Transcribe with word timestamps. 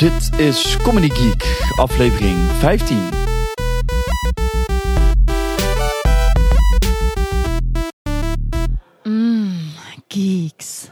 Dit 0.00 0.38
is 0.38 0.76
Comedy 0.82 1.08
Geek, 1.08 1.64
aflevering 1.76 2.38
15. 2.38 2.98
Mmm, 9.04 9.52
geeks. 10.08 10.88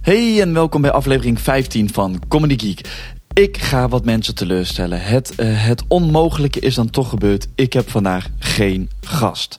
Hey 0.00 0.40
en 0.40 0.52
welkom 0.52 0.80
bij 0.80 0.90
aflevering 0.90 1.40
15 1.40 1.92
van 1.92 2.22
Comedy 2.28 2.58
Geek. 2.66 2.88
Ik 3.32 3.58
ga 3.58 3.88
wat 3.88 4.04
mensen 4.04 4.34
teleurstellen. 4.34 5.02
Het, 5.02 5.34
eh, 5.34 5.66
het 5.66 5.84
onmogelijke 5.88 6.60
is 6.60 6.74
dan 6.74 6.90
toch 6.90 7.08
gebeurd. 7.08 7.48
Ik 7.54 7.72
heb 7.72 7.90
vandaag 7.90 8.28
geen 8.38 8.90
gast. 9.00 9.58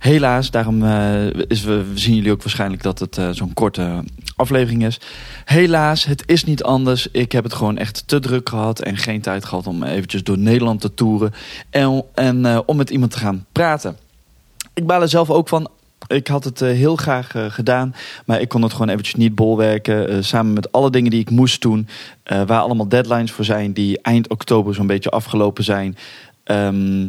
Helaas, 0.00 0.50
daarom 0.50 0.82
eh, 0.82 1.26
is 1.26 1.62
we, 1.62 1.84
zien 1.94 2.14
jullie 2.14 2.32
ook 2.32 2.42
waarschijnlijk 2.42 2.82
dat 2.82 2.98
het 2.98 3.18
eh, 3.18 3.28
zo'n 3.30 3.54
korte 3.54 4.04
aflevering 4.36 4.84
is. 4.84 5.00
Helaas, 5.44 6.04
het 6.04 6.22
is 6.26 6.44
niet 6.44 6.62
anders. 6.62 7.08
Ik 7.12 7.32
heb 7.32 7.44
het 7.44 7.54
gewoon 7.54 7.78
echt 7.78 8.02
te 8.06 8.18
druk 8.18 8.48
gehad 8.48 8.80
en 8.80 8.96
geen 8.96 9.20
tijd 9.20 9.44
gehad 9.44 9.66
om 9.66 9.82
eventjes 9.82 10.22
door 10.22 10.38
Nederland 10.38 10.80
te 10.80 10.94
toeren 10.94 11.32
en, 11.70 12.04
en 12.14 12.46
eh, 12.46 12.58
om 12.66 12.76
met 12.76 12.90
iemand 12.90 13.10
te 13.10 13.18
gaan 13.18 13.46
praten. 13.52 13.96
Ik 14.74 14.86
baal 14.86 15.02
er 15.02 15.08
zelf 15.08 15.30
ook 15.30 15.48
van. 15.48 15.70
Ik 16.06 16.26
had 16.26 16.44
het 16.44 16.60
heel 16.60 16.96
graag 16.96 17.32
gedaan, 17.48 17.94
maar 18.26 18.40
ik 18.40 18.48
kon 18.48 18.62
het 18.62 18.72
gewoon 18.72 18.88
eventjes 18.88 19.14
niet 19.14 19.34
bolwerken. 19.34 20.24
samen 20.24 20.52
met 20.52 20.72
alle 20.72 20.90
dingen 20.90 21.10
die 21.10 21.20
ik 21.20 21.30
moest 21.30 21.62
doen, 21.62 21.88
waar 22.24 22.60
allemaal 22.60 22.88
deadlines 22.88 23.32
voor 23.32 23.44
zijn, 23.44 23.72
die 23.72 24.02
eind 24.02 24.28
oktober 24.28 24.74
zo'n 24.74 24.86
beetje 24.86 25.10
afgelopen 25.10 25.64
zijn. 25.64 25.96
Ehm, 26.44 27.06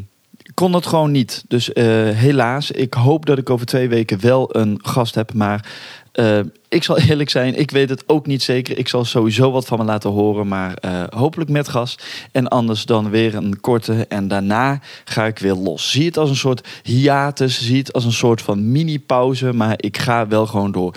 kon 0.53 0.73
het 0.73 0.85
gewoon 0.85 1.11
niet. 1.11 1.44
Dus 1.47 1.73
eh, 1.73 1.85
helaas, 2.09 2.71
ik 2.71 2.94
hoop 2.94 3.25
dat 3.25 3.38
ik 3.38 3.49
over 3.49 3.66
twee 3.66 3.89
weken 3.89 4.21
wel 4.21 4.55
een 4.55 4.80
gast 4.81 5.16
heb. 5.16 5.33
Maar 5.33 5.71
eh, 6.11 6.39
ik 6.69 6.83
zal 6.83 6.97
eerlijk 7.09 7.30
zijn, 7.30 7.59
ik 7.59 7.71
weet 7.71 7.89
het 7.89 8.03
ook 8.07 8.25
niet 8.25 8.44
zeker. 8.44 8.77
Ik 8.77 8.88
zal 8.88 9.05
sowieso 9.05 9.52
wat 9.52 9.66
van 9.66 9.77
me 9.77 9.83
laten 9.83 10.09
horen, 10.09 10.47
maar 10.47 10.73
eh, 10.73 11.03
hopelijk 11.09 11.49
met 11.49 11.67
gast. 11.67 12.05
En 12.31 12.47
anders 12.47 12.85
dan 12.85 13.09
weer 13.09 13.35
een 13.35 13.59
korte. 13.59 14.05
En 14.09 14.27
daarna 14.27 14.79
ga 15.05 15.25
ik 15.25 15.39
weer 15.39 15.55
los. 15.55 15.91
Zie 15.91 16.05
het 16.05 16.17
als 16.17 16.29
een 16.29 16.35
soort 16.35 16.67
hiatus, 16.83 17.66
zie 17.66 17.77
het 17.77 17.94
als 17.94 18.05
een 18.05 18.11
soort 18.11 18.41
van 18.41 18.72
mini-pauze. 18.72 19.53
Maar 19.53 19.73
ik 19.77 19.97
ga 19.97 20.27
wel 20.27 20.45
gewoon 20.47 20.72
door. 20.72 20.95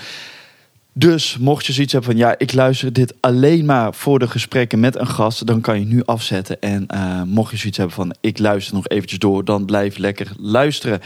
Dus 0.96 1.38
mocht 1.38 1.66
je 1.66 1.72
zoiets 1.72 1.92
hebben 1.92 2.10
van 2.10 2.20
ja, 2.20 2.34
ik 2.38 2.52
luister 2.52 2.92
dit 2.92 3.14
alleen 3.20 3.64
maar 3.64 3.94
voor 3.94 4.18
de 4.18 4.28
gesprekken 4.28 4.80
met 4.80 4.96
een 4.98 5.06
gast, 5.06 5.46
dan 5.46 5.60
kan 5.60 5.78
je 5.78 5.86
nu 5.86 6.02
afzetten. 6.04 6.60
En 6.60 6.86
eh, 6.86 7.22
mocht 7.22 7.50
je 7.50 7.56
zoiets 7.56 7.78
hebben 7.78 7.96
van 7.96 8.14
ik 8.20 8.38
luister 8.38 8.74
nog 8.74 8.88
eventjes 8.88 9.18
door, 9.18 9.44
dan 9.44 9.64
blijf 9.64 9.96
lekker 9.96 10.32
luisteren. 10.38 11.00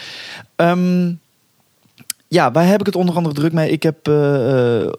Ehm, 0.56 1.12
ja, 2.28 2.52
waar 2.52 2.66
heb 2.66 2.80
ik 2.80 2.86
het 2.86 2.96
onder 2.96 3.14
andere 3.14 3.34
druk 3.34 3.52
mee? 3.52 3.70
Ik 3.70 3.82
heb. 3.82 4.08
eh, 4.08 4.82
eh, 4.82 4.90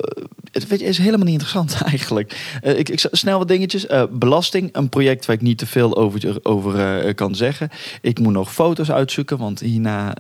het 0.68 0.82
is 0.82 0.98
helemaal 0.98 1.26
niet 1.26 1.42
interessant 1.42 1.82
eigenlijk. 1.92 2.58
Eh, 2.62 2.80
ik, 2.80 2.90
ik 2.90 3.08
snel 3.12 3.38
wat 3.38 3.48
dingetjes. 3.48 3.88
Eh, 3.88 4.04
belasting, 4.12 4.70
een 4.72 4.90
project 4.90 5.26
waar 5.26 5.36
ik 5.36 5.42
niet 5.42 5.58
te 5.58 5.66
veel 5.66 5.98
over, 5.98 6.40
over 6.44 7.00
eh, 7.06 7.16
kan 7.16 7.36
zeggen. 7.36 7.70
Ik 8.02 8.20
moet 8.20 8.34
nog 8.34 8.54
foto's 8.54 8.92
uitzoeken, 8.92 9.38
want 9.38 9.60
hierna, 9.60 10.14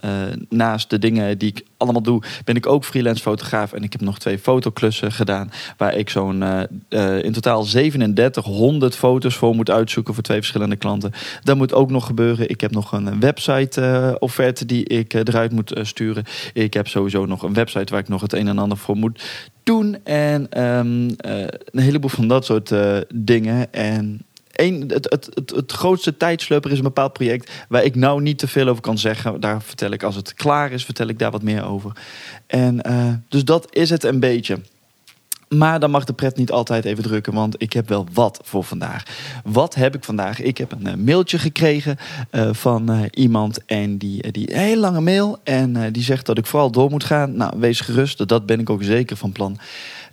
naast 0.49 0.89
de 0.89 0.99
dingen 0.99 1.37
die 1.37 1.49
ik 1.49 1.63
allemaal 1.77 2.01
doe, 2.01 2.21
ben 2.43 2.55
ik 2.55 2.65
ook 2.65 2.85
freelance 2.85 3.21
fotograaf. 3.21 3.73
En 3.73 3.83
ik 3.83 3.91
heb 3.91 4.01
nog 4.01 4.19
twee 4.19 4.39
fotoklussen 4.39 5.11
gedaan, 5.11 5.51
waar 5.77 5.95
ik 5.95 6.09
zo'n 6.09 6.43
in 7.21 7.31
totaal 7.31 7.63
3700 7.63 8.95
foto's 8.95 9.35
voor 9.35 9.55
moet 9.55 9.69
uitzoeken 9.69 10.13
voor 10.13 10.23
twee 10.23 10.37
verschillende 10.37 10.75
klanten. 10.75 11.11
Dat 11.43 11.57
moet 11.57 11.73
ook 11.73 11.89
nog 11.89 12.05
gebeuren. 12.05 12.49
Ik 12.49 12.61
heb 12.61 12.71
nog 12.71 12.91
een 12.91 13.19
website 13.19 14.15
offerte 14.19 14.65
die 14.65 14.85
ik 14.85 15.13
eruit 15.13 15.51
moet 15.51 15.73
sturen. 15.81 16.23
Ik 16.53 16.73
heb 16.73 16.87
sowieso 16.87 17.25
nog 17.25 17.43
een 17.43 17.53
website 17.53 17.91
waar 17.91 18.01
ik 18.01 18.07
nog 18.07 18.21
het 18.21 18.33
een 18.33 18.47
en 18.47 18.59
ander 18.59 18.77
voor 18.77 18.97
moet 18.97 19.21
En 20.03 20.47
ehm, 20.49 21.09
eh, 21.17 21.39
een 21.65 21.79
heleboel 21.79 22.09
van 22.09 22.27
dat 22.27 22.45
soort 22.45 22.71
eh, 22.71 22.97
dingen. 23.13 23.73
En 23.73 24.21
een, 24.51 24.83
het, 24.87 25.09
het, 25.09 25.29
het, 25.33 25.49
het 25.49 25.71
grootste 25.71 26.17
tijdsleuper 26.17 26.71
is 26.71 26.77
een 26.77 26.83
bepaald 26.83 27.13
project 27.13 27.51
waar 27.69 27.83
ik 27.83 27.95
nou 27.95 28.21
niet 28.21 28.37
te 28.37 28.47
veel 28.47 28.67
over 28.67 28.81
kan 28.81 28.97
zeggen. 28.97 29.39
Daar 29.39 29.61
vertel 29.61 29.91
ik 29.91 30.03
als 30.03 30.15
het 30.15 30.33
klaar 30.33 30.71
is, 30.71 30.85
vertel 30.85 31.07
ik 31.07 31.19
daar 31.19 31.31
wat 31.31 31.43
meer 31.43 31.65
over. 31.65 31.91
En 32.47 32.81
eh, 32.81 33.13
dus 33.27 33.45
dat 33.45 33.75
is 33.75 33.89
het 33.89 34.03
een 34.03 34.19
beetje. 34.19 34.59
Maar 35.49 35.79
dan 35.79 35.91
mag 35.91 36.03
de 36.03 36.13
pret 36.13 36.37
niet 36.37 36.51
altijd 36.51 36.85
even 36.85 37.03
drukken, 37.03 37.33
want 37.33 37.55
ik 37.57 37.73
heb 37.73 37.89
wel 37.89 38.07
wat 38.13 38.39
voor 38.43 38.63
vandaag. 38.63 39.03
Wat 39.43 39.75
heb 39.75 39.95
ik 39.95 40.03
vandaag? 40.03 40.41
Ik 40.41 40.57
heb 40.57 40.71
een 40.71 40.87
eh, 40.87 40.93
mailtje 40.93 41.39
gekregen 41.39 41.97
eh, 42.29 42.49
van 42.51 42.91
eh, 42.91 43.01
iemand 43.11 43.65
en 43.65 43.97
die, 43.97 44.31
die 44.31 44.53
een 44.53 44.59
hele 44.59 44.81
lange 44.81 45.01
mail. 45.01 45.37
En 45.43 45.91
die 45.91 46.03
zegt 46.03 46.25
dat 46.25 46.37
ik 46.37 46.45
vooral 46.45 46.71
door 46.71 46.89
moet 46.89 47.03
gaan. 47.03 47.35
Nou, 47.35 47.59
wees 47.59 47.79
gerust, 47.79 48.27
dat 48.27 48.45
ben 48.45 48.59
ik 48.59 48.69
ook 48.69 48.83
zeker 48.83 49.17
van 49.17 49.31
plan. 49.31 49.57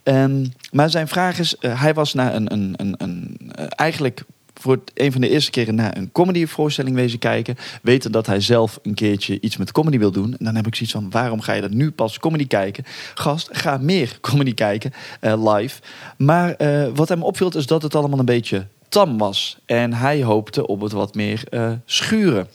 En, 0.02 0.52
maar 0.72 0.90
zijn 0.90 1.08
vraag 1.08 1.38
is, 1.38 1.56
hij 1.60 1.94
was 1.94 2.14
naar 2.14 2.34
een, 2.34 2.52
een, 2.52 2.74
een, 2.76 2.94
een 2.98 3.36
eigenlijk 3.68 4.24
voor 4.60 4.80
een 4.94 5.12
van 5.12 5.20
de 5.20 5.28
eerste 5.28 5.50
keren 5.50 5.74
naar 5.74 5.96
een 5.96 6.12
comedyvoorstelling 6.12 6.96
wezen 6.96 7.18
kijken. 7.18 7.56
Weten 7.82 8.12
dat 8.12 8.26
hij 8.26 8.40
zelf 8.40 8.78
een 8.82 8.94
keertje 8.94 9.40
iets 9.40 9.56
met 9.56 9.72
comedy 9.72 9.98
wil 9.98 10.10
doen. 10.10 10.36
En 10.38 10.44
dan 10.44 10.54
heb 10.54 10.66
ik 10.66 10.74
zoiets 10.74 10.94
van, 10.94 11.10
waarom 11.10 11.40
ga 11.40 11.52
je 11.52 11.60
dat 11.60 11.70
nu 11.70 11.90
pas 11.90 12.18
comedy 12.18 12.46
kijken? 12.46 12.84
Gast, 13.14 13.48
ga 13.52 13.76
meer 13.76 14.18
comedy 14.30 14.54
kijken, 14.54 14.92
eh, 15.20 15.54
live. 15.54 15.80
Maar 16.16 16.54
eh, 16.54 16.88
wat 16.94 17.08
hem 17.08 17.22
opviel 17.22 17.56
is 17.56 17.66
dat 17.66 17.82
het 17.82 17.94
allemaal 17.94 18.18
een 18.18 18.24
beetje 18.24 18.66
tam 18.88 19.18
was. 19.18 19.58
En 19.66 19.92
hij 19.92 20.22
hoopte 20.22 20.66
op 20.66 20.80
het 20.80 20.92
wat 20.92 21.14
meer 21.14 21.42
eh, 21.50 21.72
schuren. 21.84 22.48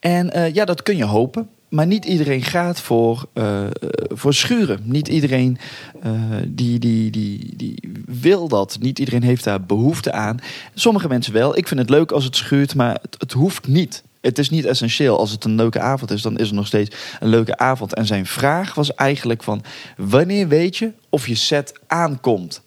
En 0.00 0.52
ja, 0.52 0.64
dat 0.64 0.82
kun 0.82 0.96
je 0.96 1.04
hopen. 1.04 1.48
Maar 1.68 1.86
niet 1.86 2.04
iedereen 2.04 2.42
gaat 2.42 2.80
voor, 2.80 3.28
eh, 3.32 3.66
voor 4.08 4.34
schuren. 4.34 4.80
Niet 4.82 5.08
iedereen 5.08 5.58
eh, 6.02 6.12
die, 6.46 6.78
die, 6.78 7.10
die, 7.10 7.56
die 7.56 7.92
wil 8.06 8.48
dat. 8.48 8.76
Niet 8.80 8.98
iedereen 8.98 9.22
heeft 9.22 9.44
daar 9.44 9.62
behoefte 9.62 10.12
aan. 10.12 10.38
Sommige 10.74 11.08
mensen 11.08 11.32
wel. 11.32 11.56
Ik 11.56 11.68
vind 11.68 11.80
het 11.80 11.90
leuk 11.90 12.12
als 12.12 12.24
het 12.24 12.36
schuurt, 12.36 12.74
maar 12.74 12.98
het, 13.02 13.16
het 13.18 13.32
hoeft 13.32 13.66
niet. 13.66 14.02
Het 14.20 14.38
is 14.38 14.50
niet 14.50 14.64
essentieel. 14.64 15.18
Als 15.18 15.30
het 15.30 15.44
een 15.44 15.54
leuke 15.54 15.80
avond 15.80 16.10
is, 16.10 16.22
dan 16.22 16.38
is 16.38 16.46
het 16.46 16.56
nog 16.56 16.66
steeds 16.66 16.96
een 17.20 17.28
leuke 17.28 17.58
avond. 17.58 17.94
En 17.94 18.06
zijn 18.06 18.26
vraag 18.26 18.74
was 18.74 18.94
eigenlijk 18.94 19.42
van... 19.42 19.62
wanneer 19.96 20.48
weet 20.48 20.76
je 20.76 20.92
of 21.08 21.26
je 21.26 21.34
set 21.34 21.72
aankomt? 21.86 22.62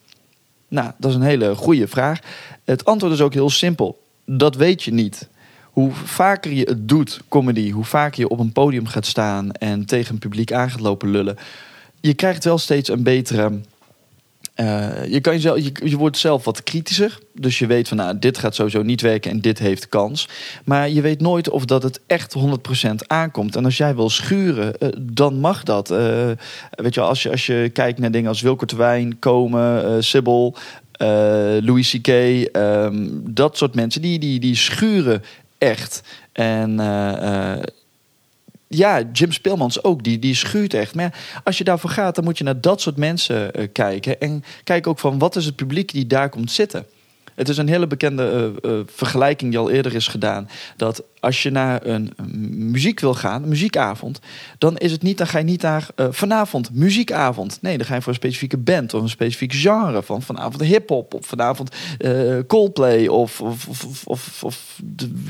Nou, 0.68 0.92
dat 0.98 1.10
is 1.10 1.16
een 1.16 1.22
hele 1.22 1.56
goede 1.56 1.88
vraag. 1.88 2.20
Het 2.64 2.86
antwoord 2.86 3.14
is 3.14 3.22
ook 3.22 3.34
heel 3.34 3.50
simpel. 3.50 4.04
Dat 4.26 4.56
weet 4.56 4.84
je 4.84 4.94
niet. 4.94 5.28
Hoe 5.78 5.92
vaker 5.92 6.52
je 6.52 6.64
het 6.64 6.90
doet, 6.90 7.22
comedy, 7.28 7.72
hoe 7.72 7.84
vaker 7.84 8.20
je 8.20 8.28
op 8.28 8.40
een 8.40 8.52
podium 8.52 8.88
gaat 8.88 9.06
staan 9.06 9.52
en 9.52 9.86
tegen 9.86 10.14
een 10.14 10.20
publiek 10.20 10.52
aan 10.52 10.70
gaat 10.70 10.80
lopen 10.80 11.10
lullen, 11.10 11.38
je 12.02 12.14
krijgt 12.14 12.44
wel 12.44 12.58
steeds 12.58 12.90
een 12.90 13.04
betere. 13.04 13.60
eh, 14.54 15.06
je, 15.06 15.22
kan 15.22 15.34
jezelf, 15.34 15.58
je, 15.84 15.98
wordt 15.98 16.18
zelf 16.18 16.44
wat 16.46 16.64
kritischer. 16.64 17.20
Dus 17.34 17.60
je 17.60 17.68
weet 17.68 17.88
van 17.88 17.98
nou, 17.98 18.20
dit 18.20 18.38
gaat 18.38 18.56
sowieso 18.56 18.82
niet 18.82 19.02
werken 19.02 19.32
en 19.32 19.42
dit 19.42 19.60
heeft 19.60 19.90
kans. 19.90 20.28
Maar 20.66 20.90
je 20.90 21.02
weet 21.02 21.22
nooit 21.22 21.50
of 21.50 21.66
dat 21.66 21.84
het 21.84 22.00
echt 22.08 22.36
100% 22.38 22.96
aankomt. 23.08 23.56
En 23.56 23.66
als 23.66 23.78
jij 23.78 23.96
wil 23.96 24.10
schuren, 24.10 24.78
eh, 24.78 24.90
dan 25.02 25.40
mag 25.40 25.64
dat. 25.64 25.92
Eh, 25.92 26.30
weet 26.70 26.94
je, 26.94 27.02
als 27.02 27.24
je, 27.24 27.32
als 27.32 27.46
je 27.46 27.70
kijkt 27.74 28.00
naar 28.00 28.12
dingen 28.12 28.30
als 28.30 28.42
Wilco 28.42 28.66
Terwijn, 28.66 29.20
Komen, 29.20 30.04
Sibyl, 30.04 30.56
Louis 31.62 31.92
C.K., 31.92 32.08
ehm, 32.08 33.08
dat 33.12 33.58
soort 33.58 33.76
mensen, 33.76 34.02
die, 34.02 34.20
die, 34.20 34.40
die 34.40 34.56
schuren 34.56 35.24
echt. 35.58 36.02
En 36.32 36.80
eh, 36.80 37.54
eh, 37.54 37.64
ja, 38.68 39.02
Jim 39.12 39.32
Speelmans 39.32 39.84
ook, 39.84 40.04
die, 40.04 40.20
die 40.20 40.36
schuurt 40.36 40.74
echt. 40.74 40.96
Maar 40.96 41.42
als 41.44 41.58
je 41.58 41.64
daarvoor 41.64 41.90
gaat, 41.90 42.16
dan 42.16 42.24
moet 42.24 42.38
je 42.38 42.44
naar 42.44 42.62
dat 42.62 42.82
soort 42.82 42.98
mensen 42.98 43.54
eh, 43.54 43.68
kijken. 43.72 44.20
En 44.20 44.44
kijk 44.64 44.88
ook 44.88 45.00
van 45.00 45.20
wat 45.20 45.36
is 45.36 45.46
het 45.46 45.56
publiek 45.56 45.92
die 45.92 46.08
daar 46.08 46.30
komt 46.30 46.52
zitten. 46.52 46.86
Het 47.38 47.50
is 47.50 47.58
een 47.58 47.68
hele 47.68 47.88
bekende 47.88 48.54
eh, 48.62 48.72
eh, 48.72 48.80
vergelijking 48.86 49.52
die 49.52 49.60
al 49.60 49.70
eerder 49.70 49.96
is 49.96 50.08
gedaan. 50.08 50.50
Dat 50.78 51.04
als 51.20 51.44
je 51.44 51.50
naar 51.50 51.86
een, 51.86 52.14
muziek 52.72 53.00
wil 53.00 53.14
gaan, 53.14 53.44
een 53.44 53.50
muziekavond, 53.50 54.20
dan 54.58 54.78
is 54.78 54.92
het 54.92 55.02
niet, 55.02 55.18
dan 55.18 55.28
ga 55.28 55.38
je 55.38 55.44
niet 55.44 55.62
naar 55.62 55.88
eh, 55.96 56.08
vanavond 56.10 56.74
muziekavond. 56.74 57.58
Nee, 57.62 57.78
dan 57.78 57.86
ga 57.86 57.96
je 57.96 58.02
voor 58.02 58.12
een 58.12 58.18
specifieke 58.18 58.58
band 58.58 58.94
of 58.94 59.02
een 59.02 59.10
specifiek 59.10 59.54
genre. 59.54 60.04
Van 60.04 60.22
vanavond 60.22 60.64
hip-hop 60.64 61.14
of 61.14 61.26
vanavond 61.26 61.76
Coldplay 62.48 63.08
of, 63.08 63.42
of, 63.42 64.42
of, 64.42 64.80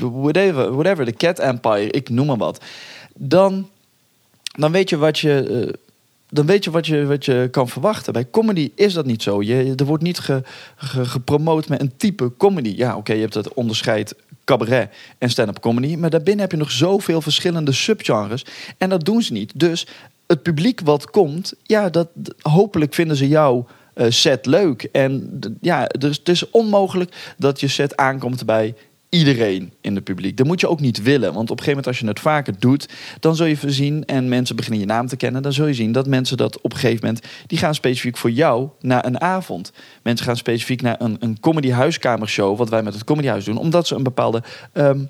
whatever, 0.00 0.72
whatever, 0.72 1.04
de 1.04 1.12
Cat 1.12 1.38
Empire, 1.38 1.90
ik 1.90 2.08
noem 2.08 2.26
maar 2.26 2.36
wat. 2.36 2.64
Dan, 3.14 3.68
dan 4.56 4.72
weet 4.72 4.88
je 4.88 4.96
wat 4.96 5.18
je. 5.18 5.86
Dan 6.30 6.46
weet 6.46 6.64
je 6.64 6.70
wat, 6.70 6.86
je 6.86 7.06
wat 7.06 7.24
je 7.24 7.48
kan 7.50 7.68
verwachten. 7.68 8.12
Bij 8.12 8.30
comedy 8.30 8.70
is 8.74 8.92
dat 8.92 9.06
niet 9.06 9.22
zo. 9.22 9.42
Je, 9.42 9.72
er 9.76 9.84
wordt 9.84 10.02
niet 10.02 10.18
ge, 10.18 10.42
ge- 10.76 11.04
gepromoot 11.04 11.68
met 11.68 11.80
een 11.80 11.96
type 11.96 12.32
comedy. 12.36 12.74
Ja, 12.76 12.96
oké, 12.96 13.12
je 13.12 13.20
hebt 13.20 13.34
het 13.34 13.54
onderscheid 13.54 14.14
cabaret 14.44 14.90
en 15.18 15.30
stand-up 15.30 15.60
comedy. 15.60 15.96
Maar 15.96 16.10
daarbinnen 16.10 16.40
heb 16.42 16.50
je 16.50 16.56
nog 16.58 16.70
zoveel 16.70 17.20
verschillende 17.20 17.72
subgenres. 17.72 18.44
En 18.78 18.88
dat 18.88 19.04
doen 19.04 19.22
ze 19.22 19.32
niet. 19.32 19.52
Dus 19.54 19.86
het 20.26 20.42
publiek 20.42 20.80
wat 20.84 21.10
komt, 21.10 21.52
ja, 21.62 21.90
dat, 21.90 22.08
hopelijk 22.40 22.94
vinden 22.94 23.16
ze 23.16 23.28
jou 23.28 23.64
eh, 23.94 24.06
set 24.10 24.46
leuk. 24.46 24.82
En 24.82 25.40
ja, 25.60 25.86
dus 25.86 26.18
het 26.18 26.28
is 26.28 26.50
onmogelijk 26.50 27.34
dat 27.38 27.60
je 27.60 27.68
set 27.68 27.96
aankomt 27.96 28.46
bij 28.46 28.74
iedereen 29.08 29.72
in 29.80 29.94
het 29.94 30.04
publiek. 30.04 30.36
Dat 30.36 30.46
moet 30.46 30.60
je 30.60 30.68
ook 30.68 30.80
niet 30.80 31.02
willen. 31.02 31.32
Want 31.32 31.50
op 31.50 31.58
een 31.58 31.64
gegeven 31.64 31.68
moment 31.68 31.86
als 31.86 31.98
je 31.98 32.06
het 32.06 32.20
vaker 32.20 32.54
doet... 32.58 32.88
dan 33.20 33.36
zul 33.36 33.46
je 33.46 33.56
zien 33.66 34.04
en 34.04 34.28
mensen 34.28 34.56
beginnen 34.56 34.80
je 34.80 34.86
naam 34.86 35.06
te 35.06 35.16
kennen... 35.16 35.42
dan 35.42 35.52
zul 35.52 35.66
je 35.66 35.74
zien 35.74 35.92
dat 35.92 36.06
mensen 36.06 36.36
dat 36.36 36.60
op 36.60 36.72
een 36.72 36.78
gegeven 36.78 37.06
moment... 37.06 37.26
die 37.46 37.58
gaan 37.58 37.74
specifiek 37.74 38.16
voor 38.16 38.30
jou 38.30 38.68
naar 38.80 39.06
een 39.06 39.20
avond. 39.20 39.72
Mensen 40.02 40.26
gaan 40.26 40.36
specifiek 40.36 40.82
naar 40.82 40.96
een, 40.98 41.16
een 41.20 41.40
comedy 41.40 41.70
huiskamershow... 41.70 42.58
wat 42.58 42.68
wij 42.68 42.82
met 42.82 42.94
het 42.94 43.04
comedyhuis 43.04 43.44
doen... 43.44 43.58
omdat 43.58 43.86
ze 43.86 43.94
een 43.94 44.02
bepaalde... 44.02 44.42
ehm, 44.72 45.00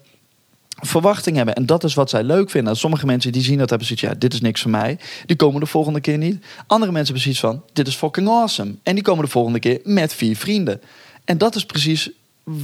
verwachting 0.81 1.37
hebben. 1.37 1.55
En 1.55 1.67
dat 1.67 1.85
is 1.85 1.95
wat 1.95 2.11
zij 2.11 2.23
leuk 2.23 2.51
vinden. 2.51 2.77
Sommige 2.77 3.07
mensen 3.07 3.33
die 3.33 3.43
zien 3.43 3.59
dat 3.59 3.69
hebben 3.69 3.87
zoiets, 3.87 4.05
ja, 4.05 4.15
dit 4.15 4.33
is 4.33 4.41
niks 4.41 4.61
voor 4.61 4.71
mij. 4.71 4.99
Die 5.27 5.37
komen 5.37 5.61
de 5.61 5.67
volgende 5.67 6.01
keer 6.01 6.19
niet. 6.19 6.45
Andere 6.67 6.93
mensen 6.93 7.15
hebben 7.15 7.35
van, 7.35 7.63
dit 7.73 7.87
is 7.87 7.95
fucking 7.95 8.29
awesome. 8.29 8.75
En 8.83 8.95
die 8.95 9.05
komen 9.05 9.25
de 9.25 9.31
volgende 9.31 9.59
keer 9.59 9.81
met 9.85 10.15
vier 10.15 10.37
vrienden. 10.37 10.81
En 11.25 11.39
dat 11.39 11.55
is 11.55 11.65
precies 11.65 12.11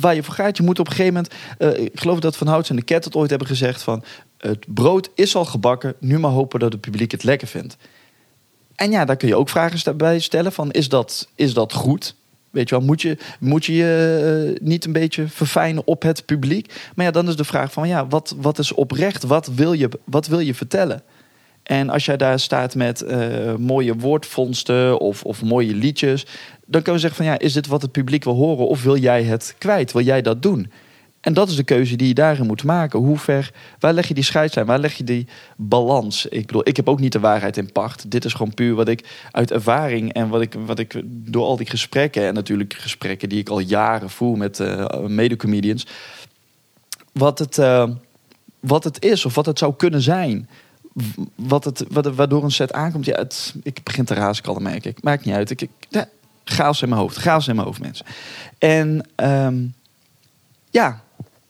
waar 0.01 0.15
je 0.15 0.23
voor 0.23 0.35
gaat. 0.35 0.57
Je 0.57 0.63
moet 0.63 0.79
op 0.79 0.87
een 0.87 0.93
gegeven 0.93 1.15
moment, 1.15 1.35
eh, 1.59 1.85
ik 1.85 2.01
geloof 2.01 2.21
dat 2.21 2.37
Van 2.37 2.47
Houts 2.47 2.71
en 2.71 2.77
de 2.77 2.83
Ket 2.83 3.05
het 3.05 3.15
ooit 3.15 3.31
hebben 3.31 3.49
gezegd 3.49 3.83
van, 3.83 4.05
het 4.39 4.75
brood 4.75 5.11
is 5.15 5.37
al 5.37 5.45
gebakken, 5.45 5.95
nu 6.01 6.19
maar 6.19 6.31
hopen 6.31 6.61
dat 6.61 6.73
het 6.73 6.81
publiek 6.81 7.11
het 7.11 7.25
lekker 7.25 7.49
vindt. 7.49 7.77
En 8.75 8.91
ja, 8.91 9.05
daar 9.05 9.17
kun 9.17 9.29
je 9.29 9.37
ook 9.37 9.49
vragen 9.49 9.97
bij 9.97 10.19
stellen 10.19 10.53
van, 10.53 10.71
is 10.71 10.89
dat, 10.89 11.29
is 11.35 11.55
dat 11.55 11.73
goed? 11.73 12.15
Weet 12.51 12.69
je 12.69 12.75
wel, 12.75 12.85
moet 12.85 13.03
je 13.03 13.19
moet 13.41 13.65
je, 13.65 13.75
je 13.75 14.55
eh, 14.57 14.67
niet 14.67 14.85
een 14.85 14.93
beetje 14.93 15.29
verfijnen 15.29 15.87
op 15.87 16.03
het 16.03 16.25
publiek? 16.25 16.75
Maar 16.95 17.05
ja, 17.05 17.11
dan 17.11 17.29
is 17.29 17.37
de 17.37 17.45
vraag 17.45 17.73
van 17.73 17.89
ja, 17.89 18.07
wat, 18.07 18.35
wat 18.37 18.59
is 18.59 18.73
oprecht? 18.73 19.23
Wat 19.23 19.47
wil, 19.47 19.73
je, 19.73 19.89
wat 20.05 20.27
wil 20.27 20.39
je 20.39 20.55
vertellen? 20.55 21.03
En 21.65 21.91
als 21.91 22.05
jij 22.05 22.17
daar 22.17 22.41
staat 22.41 22.75
met 22.75 23.01
eh, 23.01 23.55
mooie 23.55 23.97
woordvondsten 23.97 25.01
of, 25.01 25.23
of 25.23 25.43
mooie 25.43 25.75
liedjes, 25.75 26.27
dan 26.67 26.83
kunnen 26.83 26.93
we 26.93 27.09
zeggen 27.09 27.25
van 27.25 27.33
ja, 27.33 27.39
is 27.39 27.53
dit 27.53 27.67
wat 27.67 27.83
het 27.83 27.93
publiek 27.93 28.25
wil 28.25 28.35
horen 28.35 28.69
of 28.69 28.83
wil 28.83 28.97
jij 28.97 29.23
het 29.23 29.55
kwijt? 29.59 29.93
Wil 29.93 30.03
jij 30.03 30.23
dat 30.23 30.43
doen? 30.43 30.71
En 31.25 31.33
dat 31.33 31.49
is 31.49 31.57
de 31.57 31.63
keuze 31.63 31.97
die 31.97 32.09
je 32.09 32.15
daarin 32.15 32.47
moet 32.47 32.65
maken. 32.65 32.99
Hoe 32.99 33.19
ver, 33.19 33.53
waar 33.79 33.93
leg 33.93 34.09
je 34.09 34.15
die 34.15 34.25
scheidslijn? 34.25 34.67
Waar 34.67 34.79
leg 34.79 34.95
je 34.95 35.05
die 35.05 35.27
balans? 35.57 36.27
Ik 36.27 36.47
bedoel, 36.47 36.69
ik 36.69 36.77
heb 36.77 36.89
ook 36.89 37.01
niet 37.01 37.13
de 37.13 37.21
waarheid 37.21 37.57
in 37.57 37.73
pacht. 37.73 38.11
Dit 38.11 38.25
is 38.25 38.33
gewoon 38.33 38.55
puur 38.55 38.75
wat 38.75 38.89
ik 38.89 39.29
uit 39.31 39.51
ervaring 39.51 40.13
en 40.13 40.29
wat 40.29 40.41
ik, 40.41 40.55
wat 40.67 40.79
ik 40.79 41.03
door 41.07 41.45
al 41.45 41.57
die 41.57 41.67
gesprekken 41.67 42.27
en 42.27 42.35
natuurlijk 42.35 42.75
gesprekken 42.75 43.29
die 43.29 43.39
ik 43.39 43.49
al 43.49 43.59
jaren 43.59 44.11
voer 44.11 44.39
met 44.39 44.59
uh, 44.59 44.99
medecomedians, 45.07 45.87
wat 47.13 47.39
het, 47.39 47.59
uh, 47.59 47.89
wat 48.61 48.85
het 48.85 49.05
is 49.05 49.25
of 49.25 49.35
wat 49.35 49.47
het 49.47 49.59
zou 49.59 49.75
kunnen 49.77 50.03
zijn. 50.03 50.49
Wat 51.35 51.65
het, 51.65 51.85
wat, 51.89 52.15
waardoor 52.15 52.45
een 52.45 52.51
set 52.51 52.73
aankomt. 52.73 53.05
Ja, 53.05 53.17
het, 53.17 53.55
ik 53.63 53.81
begin 53.83 54.05
te 54.05 54.15
al 54.43 54.59
merk 54.59 54.85
ik. 54.85 55.03
Maakt 55.03 55.25
niet 55.25 55.35
uit. 55.35 55.51
Ik, 55.51 55.61
ik, 55.61 56.07
chaos 56.45 56.83
in 56.83 56.89
mijn 56.89 57.01
hoofd. 57.01 57.17
Chaos 57.17 57.49
in 57.49 57.55
mijn 57.55 57.67
hoofd, 57.67 57.81
mensen. 57.81 58.07
En 58.59 59.09
um, 59.17 59.75
ja, 60.71 61.03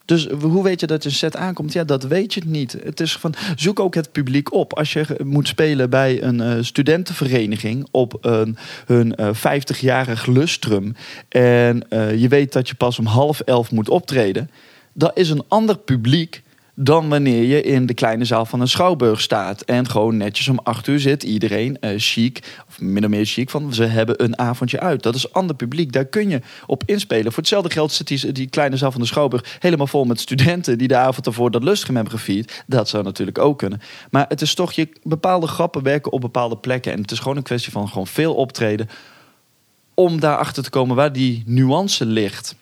dus 0.05 0.27
hoe 0.27 0.63
weet 0.63 0.81
je 0.81 0.87
dat 0.87 1.05
een 1.05 1.11
set 1.11 1.37
aankomt? 1.37 1.73
Ja, 1.73 1.85
dat 1.85 2.03
weet 2.03 2.35
je 2.35 2.43
niet. 2.47 2.77
Het 2.85 3.01
is 3.01 3.17
van 3.17 3.35
zoek 3.57 3.81
ook 3.81 3.95
het 3.95 4.13
publiek 4.13 4.53
op. 4.53 4.73
Als 4.73 4.93
je 4.93 5.07
moet 5.25 5.49
spelen 5.49 5.91
bij 5.91 6.23
een 6.23 6.41
uh, 6.41 6.57
studentenvereniging 6.61 7.87
op 7.91 8.19
een, 8.21 8.57
hun 8.87 9.15
uh, 9.21 9.31
50-jarig 9.35 10.27
lustrum 10.27 10.97
en 11.29 11.87
uh, 11.91 12.21
je 12.21 12.29
weet 12.29 12.53
dat 12.53 12.69
je 12.69 12.75
pas 12.75 12.99
om 12.99 13.07
half 13.07 13.41
elf 13.41 13.71
moet 13.71 13.89
optreden, 13.89 14.51
dat 14.93 15.19
is 15.19 15.31
een 15.31 15.45
ander 15.49 15.79
publiek 15.79 16.43
dan 16.75 17.09
wanneer 17.09 17.43
je 17.43 17.63
in 17.63 17.87
de 17.87 17.95
kleine 17.95 18.25
zaal 18.25 18.47
van 18.47 18.61
een 18.61 18.69
schouwburg 18.69 19.21
staat. 19.21 19.61
En 19.61 19.89
gewoon 19.89 20.17
netjes 20.17 20.49
om 20.49 20.59
acht 20.63 20.87
uur 20.87 21.01
zit 21.01 21.23
iedereen 21.23 21.77
uh, 21.81 21.91
chic, 21.97 22.63
of 22.69 22.81
min 22.81 23.05
of 23.05 23.11
meer 23.11 23.25
chic, 23.25 23.51
van 23.51 23.75
ze 23.75 23.85
hebben 23.85 24.25
een 24.25 24.39
avondje 24.39 24.81
uit. 24.81 25.03
Dat 25.03 25.15
is 25.15 25.33
ander 25.33 25.57
publiek, 25.57 25.93
daar 25.93 26.05
kun 26.05 26.29
je 26.29 26.41
op 26.67 26.83
inspelen. 26.87 27.33
Voor 27.33 27.43
hetzelfde 27.43 27.71
geld 27.71 27.93
zit 27.93 28.35
die, 28.35 28.49
kleine 28.49 28.77
zaal 28.77 28.93
van 28.93 29.01
de 29.01 29.07
schouwburg 29.07 29.57
helemaal 29.59 29.87
vol 29.87 30.05
met 30.05 30.21
studenten 30.21 30.79
die 30.79 30.89
de 30.89 30.97
avond 30.97 31.27
ervoor 31.27 31.51
dat 31.51 31.65
lustrum 31.65 31.95
hebben 31.95 32.13
gevierd. 32.13 32.65
Dat 32.67 32.89
zou 32.89 33.05
natuurlijk 33.05 33.39
ook 33.39 33.59
kunnen. 33.59 33.81
Maar 34.11 34.25
het 34.29 34.41
is 34.41 34.55
toch, 34.55 34.73
je 34.73 34.89
bepaalde 35.03 35.47
grappen 35.47 35.83
werken 35.83 36.13
op 36.13 36.21
bepaalde 36.21 36.57
plekken. 36.57 36.93
En 36.93 37.01
het 37.01 37.11
is 37.11 37.19
gewoon 37.19 37.37
een 37.37 37.43
kwestie 37.43 37.73
van 37.73 37.89
gewoon 37.89 38.07
veel 38.07 38.35
optreden 38.35 38.89
om 39.95 40.21
daarachter 40.21 40.63
te 40.63 40.71
komen 40.71 40.97
waar 40.97 41.13
die 41.13 41.43
nuance 41.47 42.07
ligt. 42.07 42.57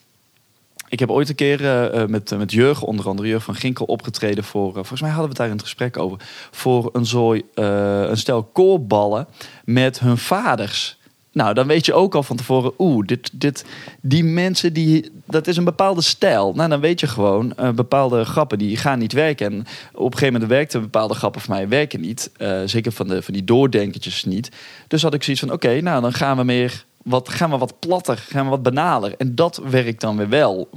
Ik 0.92 0.98
heb 0.98 1.10
ooit 1.10 1.28
een 1.28 1.34
keer 1.34 1.60
uh, 1.60 2.06
met, 2.06 2.38
met 2.38 2.52
Jurgen, 2.52 2.86
onder 2.86 3.06
andere 3.08 3.28
Jurgen 3.28 3.44
van 3.44 3.54
Ginkel, 3.54 3.84
opgetreden 3.84 4.44
voor. 4.44 4.72
Volgens 4.72 5.00
mij 5.00 5.10
hadden 5.10 5.28
we 5.28 5.36
daar 5.36 5.46
in 5.46 5.52
het 5.52 5.62
gesprek 5.62 5.98
over. 5.98 6.18
Voor 6.50 6.90
een 6.92 7.06
zooi, 7.06 7.42
een 7.54 8.16
stel 8.16 8.42
koorballen 8.42 9.26
met 9.64 10.00
hun 10.00 10.18
vaders. 10.18 10.98
Nou, 11.32 11.54
dan 11.54 11.66
weet 11.66 11.86
je 11.86 11.94
ook 11.94 12.14
al 12.14 12.22
van 12.22 12.36
tevoren, 12.36 12.72
oeh, 12.78 13.06
dit, 13.06 13.30
dit, 13.32 13.64
die 14.00 14.24
mensen, 14.24 14.72
die, 14.72 15.10
dat 15.24 15.46
is 15.46 15.56
een 15.56 15.64
bepaalde 15.64 16.02
stijl. 16.02 16.52
Nou, 16.54 16.68
dan 16.68 16.80
weet 16.80 17.00
je 17.00 17.06
gewoon, 17.06 17.54
bepaalde 17.74 18.24
grappen 18.24 18.58
die 18.58 18.76
gaan 18.76 18.98
niet 18.98 19.12
werken. 19.12 19.52
En 19.52 19.60
op 19.92 20.04
een 20.04 20.12
gegeven 20.12 20.32
moment 20.32 20.50
werkten 20.50 20.80
bepaalde 20.80 21.14
grappen 21.14 21.40
voor 21.40 21.54
mij 21.54 21.68
werken 21.68 22.00
niet. 22.00 22.30
zeker 22.64 22.92
van, 22.92 23.08
de, 23.08 23.22
van 23.22 23.34
die 23.34 23.44
doordenkertjes 23.44 24.24
niet. 24.24 24.50
Dus 24.88 25.02
had 25.02 25.14
ik 25.14 25.22
zoiets 25.22 25.42
van, 25.42 25.52
oké, 25.52 25.80
nou, 25.80 26.02
dan 26.02 26.12
gaan 26.12 26.36
we 26.36 26.44
meer 26.44 26.84
wat, 27.04 27.28
gaan 27.28 27.50
we 27.50 27.58
wat 27.58 27.78
platter, 27.78 28.16
gaan 28.16 28.44
we 28.44 28.50
wat 28.50 28.62
banaler. 28.62 29.14
En 29.16 29.34
dat 29.34 29.60
werkt 29.70 30.00
dan 30.00 30.16
weer 30.16 30.28
wel, 30.28 30.68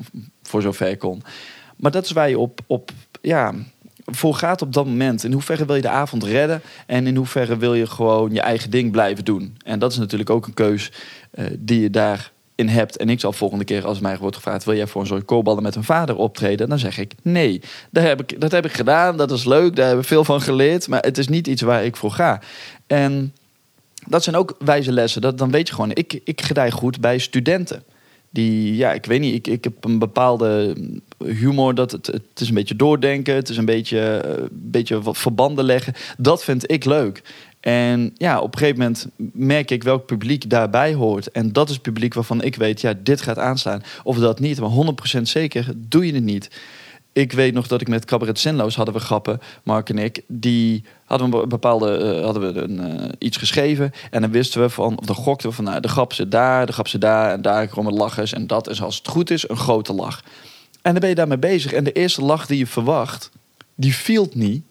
voor 0.44 0.62
zover 0.62 0.90
ik 0.90 1.00
kon. 1.00 1.24
Maar 1.76 1.92
dat 1.92 2.06
is 2.06 2.12
waar 2.12 2.30
je 2.30 2.40
op, 2.40 2.60
op 2.68 2.92
ja, 3.22 3.54
voor 4.06 4.36
gaat 4.36 4.62
op 4.62 4.74
dat 4.74 4.86
moment. 4.86 5.24
In 5.24 5.32
hoeverre 5.32 5.66
wil 5.66 5.76
je 5.76 5.82
de 5.82 5.90
avond 5.90 6.24
redden 6.24 6.62
en 6.86 7.08
in 7.08 7.16
hoeverre 7.16 7.58
wil 7.58 7.74
je 7.74 7.88
gewoon 7.88 8.34
je 8.34 8.42
eigen 8.42 8.70
ding 8.70 8.92
blijven 8.92 9.26
doen. 9.26 9.58
En 9.64 9.80
dat 9.80 9.92
is 9.92 9.98
natuurlijk 9.98 10.30
ook 10.30 10.48
een 10.48 10.54
keus 10.54 10.92
uh, 11.36 11.46
die 11.60 11.82
je 11.82 11.90
daarin 11.90 12.24
hebt. 12.56 12.98
En 12.98 13.10
ik 13.10 13.20
zal 13.20 13.34
volgende 13.34 13.64
keer 13.64 13.86
als 13.86 14.00
mij 14.00 14.18
wordt 14.18 14.36
gevraagd... 14.36 14.64
wil 14.64 14.76
jij 14.76 14.88
voor 14.88 15.02
een 15.02 15.08
soort 15.08 15.26
koballen 15.26 15.64
met 15.64 15.76
een 15.76 15.84
vader 15.84 16.16
optreden? 16.16 16.70
Dan 16.70 16.80
zeg 16.80 16.98
ik 16.98 17.14
nee. 17.22 17.62
Dat 17.92 18.04
heb 18.04 18.22
ik, 18.22 18.42
dat 18.42 18.52
heb 18.52 18.66
ik 18.66 18.74
gedaan, 18.74 19.18
dat 19.18 19.32
is 19.32 19.46
leuk, 19.46 19.76
daar 19.76 19.90
heb 19.90 20.00
ik 20.00 20.06
veel 20.06 20.24
van 20.24 20.42
geleerd. 20.42 20.88
Maar 20.88 21.02
het 21.02 21.18
is 21.18 21.28
niet 21.28 21.48
iets 21.48 21.62
waar 21.62 21.86
ik 21.86 21.96
voor 21.96 22.12
ga. 22.12 22.42
En 22.88 23.34
dat 24.08 24.24
zijn 24.24 24.36
ook 24.36 24.56
wijze 24.60 24.92
lessen. 24.92 25.22
Dat, 25.22 25.38
dan 25.38 25.52
weet 25.52 25.68
je 25.68 25.74
gewoon, 25.74 25.92
ik, 25.94 26.20
ik 26.24 26.42
gedij 26.42 26.72
goed 26.72 27.00
bij 27.00 27.18
studenten. 27.18 27.84
Die, 28.30 28.76
ja, 28.76 28.94
ik 28.94 29.06
weet 29.06 29.20
niet, 29.20 29.36
ik, 29.36 29.48
ik 29.48 29.64
heb 29.64 29.84
een 29.84 30.00
bepaalde 30.00 30.76
humor. 31.18 31.76
Dat 31.76 31.92
het, 31.92 32.08
het 32.08 32.40
is 32.40 32.48
een 32.48 32.54
beetje 32.54 32.76
doordenken. 32.76 33.36
Het 33.36 33.50
is 33.50 33.58
een 33.58 33.66
beetje, 33.66 34.00
een 34.26 34.50
beetje 34.52 35.02
wat 35.02 35.18
verbanden 35.18 35.66
leggen. 35.66 35.94
Dat 36.18 36.44
vind 36.44 36.72
ik 36.72 36.86
leuk. 36.86 37.22
En 37.60 38.14
ja, 38.18 38.40
op 38.40 38.54
een 38.54 38.60
gegeven 38.60 38.80
moment 38.80 39.08
merk 39.34 39.72
ik 39.72 39.84
welk 39.84 40.06
publiek 40.06 40.50
daarbij 40.50 40.94
hoort. 40.94 41.32
En 41.32 41.54
dat 41.54 41.68
is 41.68 41.74
het 41.74 41.84
publiek 41.84 42.14
waarvan 42.14 42.42
ik 42.44 42.56
weet, 42.56 42.82
ja, 42.82 42.94
dit 43.04 43.22
gaat 43.22 43.38
aanslaan. 43.38 43.84
Of 44.04 44.18
dat 44.18 44.40
niet, 44.40 44.60
maar 44.60 44.96
100% 45.18 45.22
zeker 45.22 45.72
doe 45.76 46.06
je 46.06 46.14
het 46.14 46.24
niet 46.24 46.50
ik 47.16 47.32
weet 47.32 47.54
nog 47.54 47.68
dat 47.68 47.82
ik 47.82 47.88
met 47.88 48.06
Cabaret 48.06 48.40
Zinloos 48.40 48.76
hadden 48.76 48.94
we 48.94 49.00
grappen, 49.00 49.40
Mark 49.64 49.90
en 49.90 49.98
ik. 49.98 50.22
Die 50.28 50.84
hadden 51.06 51.32
we 51.32 51.42
een 51.42 51.50
bepaalde, 51.50 52.16
uh, 52.18 52.24
hadden 52.24 52.54
we 52.54 52.62
een, 52.62 53.02
uh, 53.02 53.10
iets 53.18 53.38
geschreven. 53.38 53.92
En 54.12 54.22
dan 54.22 54.32
wisten 54.32 54.62
we 54.62 54.70
van, 54.70 54.98
of 54.98 55.06
dan 55.06 55.16
gokten 55.16 55.50
we 55.50 55.56
van, 55.56 55.64
nou, 55.64 55.80
de 55.80 55.88
grap 55.88 56.14
zit 56.14 56.32
daar, 56.32 56.66
de 56.66 56.74
grap 56.74 56.88
zit 56.88 57.02
daar. 57.02 57.32
En 57.32 57.42
daar 57.42 57.68
komen 57.68 57.94
lachers. 57.94 58.34
En 58.34 58.48
dat 58.48 58.70
is, 58.70 58.82
als 58.82 58.98
het 58.98 59.08
goed 59.08 59.30
is, 59.30 59.50
een 59.50 59.58
grote 59.58 59.94
lach. 59.94 60.24
En 60.82 60.92
dan 60.92 61.00
ben 61.00 61.10
je 61.10 61.16
daarmee 61.16 61.38
bezig. 61.38 61.74
En 61.74 61.84
de 61.84 61.92
eerste 61.92 62.22
lach 62.22 62.46
die 62.46 62.58
je 62.58 62.68
verwacht, 62.68 63.30
die 63.76 63.96
viel 63.96 64.30
niet. 64.34 64.64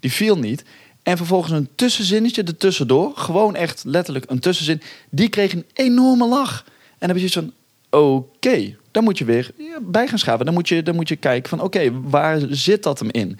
Die 0.00 0.12
viel 0.12 0.38
niet. 0.38 0.64
En 1.02 1.16
vervolgens 1.16 1.52
een 1.52 1.68
tussenzinnetje 1.74 2.42
ertussendoor. 2.42 3.12
Gewoon 3.14 3.54
echt 3.54 3.82
letterlijk 3.86 4.30
een 4.30 4.40
tussenzin. 4.40 4.82
Die 5.10 5.28
kreeg 5.28 5.52
een 5.52 5.66
enorme 5.72 6.28
lach. 6.28 6.64
En 6.98 7.08
dan 7.08 7.16
heb 7.16 7.18
je 7.18 7.32
van, 7.32 7.52
oké, 7.92 8.76
dan 8.90 9.04
moet 9.04 9.18
je 9.18 9.24
weer 9.24 9.50
bij 9.82 10.08
gaan 10.08 10.18
schaven. 10.18 10.44
Dan 10.44 10.54
moet 10.54 10.68
je, 10.68 10.82
dan 10.82 10.94
moet 10.94 11.08
je 11.08 11.16
kijken 11.16 11.48
van 11.48 11.60
oké, 11.60 12.00
waar 12.02 12.40
zit 12.48 12.82
dat 12.82 12.98
hem 12.98 13.10
in? 13.10 13.38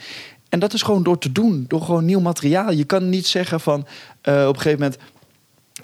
En 0.48 0.58
dat 0.58 0.72
is 0.72 0.82
gewoon 0.82 1.02
door 1.02 1.18
te 1.18 1.32
doen, 1.32 1.64
door 1.68 1.80
gewoon 1.80 2.04
nieuw 2.04 2.20
materiaal. 2.20 2.72
Je 2.72 2.84
kan 2.84 3.08
niet 3.08 3.26
zeggen 3.26 3.60
van 3.60 3.86
uh, 4.28 4.46
op 4.48 4.54
een 4.54 4.60
gegeven 4.60 4.80
moment 4.80 4.98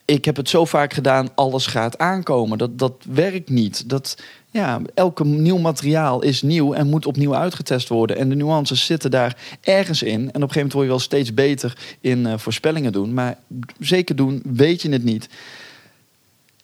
ik 0.05 0.25
heb 0.25 0.37
het 0.37 0.49
zo 0.49 0.65
vaak 0.65 0.93
gedaan, 0.93 1.29
alles 1.35 1.67
gaat 1.67 1.99
aankomen. 1.99 2.59
Dat, 2.59 2.79
dat 2.79 3.05
werkt 3.09 3.51
niet. 3.51 3.89
Dat, 3.89 4.23
ja, 4.51 4.81
elke 4.95 5.25
nieuw 5.25 5.59
materiaal 5.59 6.23
is 6.23 6.43
nieuw 6.43 6.75
en 6.75 6.87
moet 6.87 7.07
opnieuw 7.07 7.35
uitgetest 7.35 7.89
worden. 7.89 8.17
En 8.17 8.29
de 8.29 8.35
nuances 8.35 8.87
zitten 8.87 9.11
daar 9.11 9.37
ergens 9.61 10.03
in. 10.03 10.13
En 10.13 10.19
op 10.19 10.27
een 10.27 10.33
gegeven 10.33 10.55
moment 10.55 10.73
word 10.73 10.85
je 10.85 10.91
wel 10.91 10.99
steeds 10.99 11.35
beter 11.35 11.97
in 12.01 12.19
uh, 12.19 12.39
voorspellingen 12.39 12.93
doen. 12.93 13.15
Maar 13.15 13.39
zeker 13.79 14.17
doen, 14.17 14.43
weet 14.45 14.83
je 14.83 14.89
het 14.89 15.05
niet. 15.05 15.29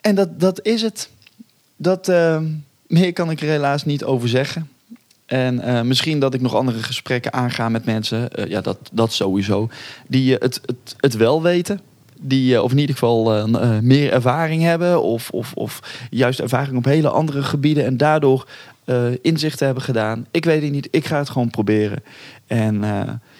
En 0.01 0.15
dat, 0.15 0.41
dat 0.41 0.63
is 0.63 0.83
het. 0.83 1.09
Dat, 1.77 2.09
uh, 2.09 2.41
meer 2.87 3.13
kan 3.13 3.31
ik 3.31 3.41
er 3.41 3.49
helaas 3.49 3.85
niet 3.85 4.05
over 4.05 4.29
zeggen. 4.29 4.69
En 5.27 5.55
uh, 5.55 5.81
misschien 5.81 6.19
dat 6.19 6.35
ik 6.35 6.41
nog 6.41 6.55
andere 6.55 6.83
gesprekken 6.83 7.33
aanga 7.33 7.69
met 7.69 7.85
mensen. 7.85 8.29
Uh, 8.39 8.47
ja, 8.47 8.61
dat, 8.61 8.79
dat 8.93 9.13
sowieso. 9.13 9.69
Die 10.07 10.33
uh, 10.33 10.41
het, 10.41 10.61
het, 10.67 10.97
het 11.01 11.17
wel 11.17 11.43
weten. 11.43 11.81
Die, 12.21 12.63
of 12.63 12.71
in 12.71 12.79
ieder 12.79 12.97
geval 12.97 13.49
meer 13.81 14.13
ervaring 14.13 14.63
hebben. 14.63 15.03
Of, 15.03 15.31
of, 15.31 15.53
of 15.55 15.81
juist 16.11 16.41
ervaring 16.41 16.77
op 16.77 16.85
hele 16.85 17.09
andere 17.09 17.43
gebieden. 17.43 17.85
En 17.85 17.97
daardoor 17.97 18.47
inzichten 19.23 19.67
hebben 19.67 19.85
gedaan. 19.85 20.27
Ik 20.31 20.45
weet 20.45 20.63
het 20.63 20.71
niet. 20.71 20.89
Ik 20.91 21.07
ga 21.07 21.19
het 21.19 21.31
gewoon 21.31 21.51
proberen. 21.51 22.03
En 22.47 22.83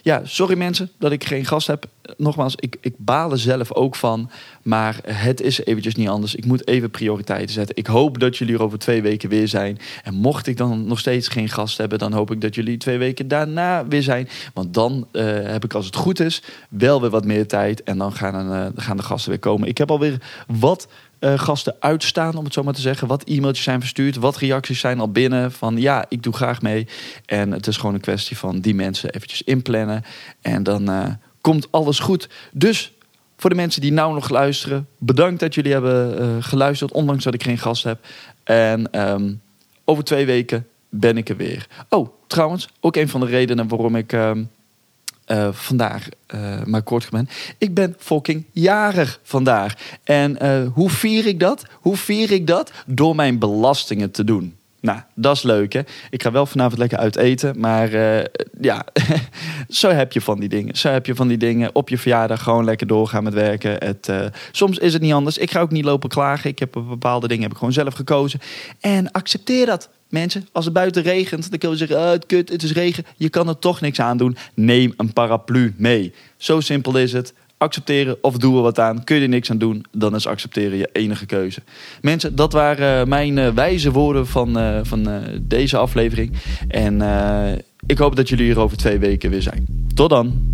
ja, 0.03 0.21
sorry 0.25 0.57
mensen 0.57 0.91
dat 0.99 1.13
ik 1.13 1.25
geen 1.25 1.45
gast 1.45 1.67
heb. 1.67 1.87
Nogmaals, 2.17 2.55
ik, 2.57 2.77
ik 2.81 2.95
baal 2.99 3.31
er 3.31 3.39
zelf 3.39 3.73
ook 3.73 3.97
van. 3.97 4.31
Maar 4.63 4.99
het 5.07 5.41
is 5.41 5.65
eventjes 5.65 5.95
niet 5.95 6.09
anders. 6.09 6.35
Ik 6.35 6.45
moet 6.45 6.67
even 6.67 6.91
prioriteiten 6.91 7.55
zetten. 7.55 7.77
Ik 7.77 7.87
hoop 7.87 8.21
dat 8.21 8.37
jullie 8.37 8.55
er 8.55 8.63
over 8.63 8.79
twee 8.79 9.03
weken 9.03 9.29
weer 9.29 9.49
zijn. 9.49 9.79
En 10.03 10.15
mocht 10.15 10.47
ik 10.47 10.57
dan 10.57 10.87
nog 10.87 10.99
steeds 10.99 11.29
geen 11.29 11.49
gast 11.49 11.79
hebben, 11.79 11.99
dan 11.99 12.13
hoop 12.13 12.31
ik 12.31 12.41
dat 12.41 12.55
jullie 12.55 12.77
twee 12.77 12.99
weken 12.99 13.29
daarna 13.29 13.87
weer 13.87 14.03
zijn. 14.03 14.29
Want 14.55 14.75
dan 14.75 15.07
uh, 15.13 15.25
heb 15.25 15.65
ik, 15.65 15.75
als 15.75 15.87
het 15.87 15.97
goed 15.97 16.21
is, 16.21 16.43
wel 16.69 17.01
weer 17.01 17.11
wat 17.11 17.25
meer 17.25 17.47
tijd. 17.47 17.83
En 17.83 17.99
dan 17.99 18.13
gaan, 18.13 18.73
gaan 18.77 18.97
de 18.97 19.03
gasten 19.03 19.31
weer 19.31 19.39
komen. 19.41 19.69
Ik 19.69 19.79
heb 19.79 19.91
alweer 19.91 20.21
wat 20.47 20.89
uh, 21.25 21.39
gasten 21.39 21.77
uitstaan, 21.79 22.37
om 22.37 22.45
het 22.45 22.53
zo 22.53 22.63
maar 22.63 22.75
te 22.75 22.81
zeggen. 22.81 23.09
Wat 23.09 23.25
e-mailtjes 23.25 23.65
zijn 23.65 23.81
verstuurd, 23.81 24.17
wat 24.17 24.37
reacties 24.37 24.81
zijn 24.81 25.01
al 25.01 25.11
binnen 25.11 25.53
van 25.53 25.77
ja, 25.77 26.05
ik 26.09 26.23
doe 26.23 26.33
graag 26.33 26.63
mee. 26.63 26.87
En 27.27 27.51
het 27.51 27.67
is 27.67 27.77
gewoon 27.77 27.95
een 27.95 28.01
kwestie 28.01 28.37
van 28.37 28.61
die 28.61 28.75
mensen 28.75 29.11
eventjes 29.11 29.43
inplannen. 29.43 30.05
En 30.41 30.63
dan 30.63 30.91
uh, 30.91 31.07
komt 31.41 31.69
alles 31.71 31.99
goed. 31.99 32.29
Dus 32.53 32.93
voor 33.37 33.51
de 33.51 33.57
mensen 33.57 33.81
die 33.81 33.93
nou 33.93 34.15
nog 34.15 34.29
luisteren, 34.29 34.89
bedankt 34.99 35.41
dat 35.41 35.55
jullie 35.55 35.73
hebben 35.73 36.23
uh, 36.23 36.29
geluisterd, 36.41 36.93
ondanks 36.93 37.25
dat 37.25 37.35
ik 37.35 37.43
geen 37.43 37.59
gast 37.59 37.85
heb. 37.85 38.07
En 38.45 39.01
um, 39.11 39.41
over 39.85 40.05
twee 40.05 40.27
weken 40.27 40.67
ben 40.89 41.17
ik 41.17 41.29
er 41.29 41.37
weer. 41.37 41.67
Oh, 41.89 42.09
trouwens, 42.27 42.69
ook 42.81 42.97
een 42.97 43.09
van 43.09 43.21
de 43.21 43.27
redenen 43.27 43.69
waarom 43.69 43.97
ik 43.97 44.13
um, 44.13 44.51
uh, 45.27 45.49
vandaag 45.53 46.09
uh, 46.35 46.65
maar 46.65 46.83
kort. 46.83 47.09
Ik 47.59 47.75
ben 47.75 47.95
fucking 47.99 48.45
jarig 48.53 49.21
vandaag. 49.23 49.75
En 50.05 50.39
uh, 50.43 50.69
hoe 50.73 50.91
vier 50.91 51.27
ik 51.27 51.41
dat? 51.41 51.65
Hoe 51.73 51.97
vier 51.97 52.31
ik 52.31 52.47
dat? 52.47 52.73
Door 52.87 53.15
mijn 53.15 53.39
belastingen 53.39 54.11
te 54.11 54.25
doen. 54.25 54.57
Nou, 54.81 55.01
dat 55.15 55.37
is 55.37 55.43
leuk 55.43 55.73
hè. 55.73 55.81
Ik 56.11 56.23
ga 56.23 56.33
wel 56.33 56.47
vanavond 56.47 56.79
lekker 56.79 56.99
uit 56.99 57.17
eten. 57.17 57.61
Maar 57.61 57.91
ja, 58.61 58.85
zo 59.69 59.91
heb 59.91 60.13
je 60.13 60.21
van 60.21 60.41
die 60.41 60.49
dingen. 60.49 60.77
Zo 60.77 60.89
heb 60.89 61.07
je 61.07 61.15
van 61.15 61.29
die 61.29 61.37
dingen. 61.37 61.75
Op 61.75 61.89
je 61.89 61.99
verjaardag 61.99 62.43
gewoon 62.43 62.65
lekker 62.65 62.87
doorgaan 62.87 63.25
met 63.25 63.35
werken. 63.35 63.77
Het, 63.79 64.11
soms 64.51 64.79
is 64.79 64.93
het 64.93 65.03
niet 65.03 65.13
anders. 65.13 65.39
Ik 65.39 65.51
ga 65.51 65.61
ook 65.61 65.71
niet 65.71 65.85
lopen 65.85 66.09
klagen. 66.09 66.51
Ik 66.51 66.59
heb 66.59 66.73
bepaalde 66.73 67.29
dingen 67.29 67.43
heb 67.43 67.53
ik 67.53 67.59
gewoon 67.59 67.73
zelf 67.73 67.95
gekozen. 67.95 68.41
En 68.81 69.11
accepteer 69.13 69.67
dat. 69.67 69.89
Mensen, 70.15 70.47
als 70.53 70.65
het 70.65 70.75
buiten 70.75 71.03
regent, 71.03 71.51
dan 71.51 71.59
kun 71.59 71.71
je 71.71 71.77
zeggen: 71.77 71.97
oh, 71.97 72.11
het 72.11 72.27
kut, 72.27 72.49
het 72.49 72.63
is 72.63 72.73
regen. 72.73 73.05
Je 73.17 73.29
kan 73.29 73.49
er 73.49 73.59
toch 73.59 73.81
niks 73.81 74.01
aan 74.01 74.17
doen. 74.17 74.37
Neem 74.55 74.95
een 74.97 75.13
paraplu 75.13 75.75
mee. 75.77 76.13
Zo 76.37 76.61
simpel 76.61 76.97
is 76.97 77.13
het. 77.13 77.35
Accepteren 77.59 78.17
of 78.21 78.37
doen 78.37 78.55
we 78.55 78.61
wat 78.61 78.79
aan. 78.79 79.05
Kun 79.05 79.17
je 79.17 79.23
er 79.23 79.29
niks 79.29 79.51
aan 79.51 79.59
doen, 79.59 79.85
dan 79.93 80.15
is 80.15 80.27
accepteren 80.27 80.79
je 80.79 80.89
enige 80.93 81.27
keuze. 81.27 81.63
Mensen, 82.01 82.37
dat 82.37 82.53
waren 82.53 83.09
mijn 83.09 83.37
uh, 83.37 83.49
wijze 83.49 83.91
woorden 83.91 84.27
van, 84.27 84.59
uh, 84.59 84.79
van 84.83 85.09
deze 85.43 85.77
aflevering. 85.77 86.33
En 86.69 87.03
ik 87.87 87.99
hoop 87.99 88.17
dat 88.17 88.29
jullie 88.29 88.45
hier 88.45 88.59
over 88.59 88.77
twee 88.77 88.99
weken 88.99 89.31
weer 89.31 89.43
zijn. 89.43 89.67
Tot 89.95 90.11
dan. 90.11 90.54